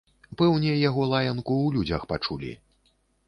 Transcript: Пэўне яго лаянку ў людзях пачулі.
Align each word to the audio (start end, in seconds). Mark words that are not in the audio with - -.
Пэўне 0.41 0.69
яго 0.89 1.03
лаянку 1.11 1.53
ў 1.65 1.77
людзях 1.77 2.07
пачулі. 2.13 2.51